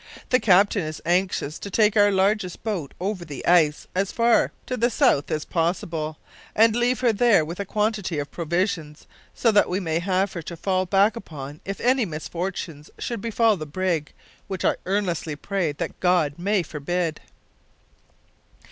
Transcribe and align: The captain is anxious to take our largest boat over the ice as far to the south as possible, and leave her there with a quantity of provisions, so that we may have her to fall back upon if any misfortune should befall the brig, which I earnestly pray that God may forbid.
The 0.29 0.39
captain 0.39 0.81
is 0.81 0.99
anxious 1.05 1.59
to 1.59 1.69
take 1.69 1.95
our 1.95 2.09
largest 2.11 2.63
boat 2.63 2.95
over 2.99 3.23
the 3.23 3.45
ice 3.45 3.85
as 3.93 4.11
far 4.11 4.51
to 4.65 4.75
the 4.75 4.89
south 4.89 5.29
as 5.29 5.45
possible, 5.45 6.17
and 6.55 6.75
leave 6.75 7.01
her 7.01 7.13
there 7.13 7.45
with 7.45 7.59
a 7.59 7.65
quantity 7.67 8.17
of 8.17 8.31
provisions, 8.31 9.05
so 9.35 9.51
that 9.51 9.69
we 9.69 9.79
may 9.79 9.99
have 9.99 10.33
her 10.33 10.41
to 10.41 10.57
fall 10.57 10.87
back 10.87 11.15
upon 11.15 11.61
if 11.65 11.79
any 11.79 12.05
misfortune 12.05 12.83
should 12.97 13.21
befall 13.21 13.57
the 13.57 13.67
brig, 13.67 14.11
which 14.47 14.65
I 14.65 14.77
earnestly 14.87 15.35
pray 15.35 15.71
that 15.73 15.99
God 15.99 16.33
may 16.39 16.63
forbid. 16.63 17.21